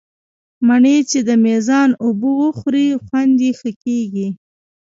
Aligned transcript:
مڼې 0.67 0.95
چې 1.09 1.19
د 1.27 1.29
مېزان 1.43 1.89
اوبه 2.03 2.29
وخوري، 2.41 2.87
خوند 3.03 3.35
یې 3.45 3.51
ښه 3.59 3.71
کېږي. 3.83 4.27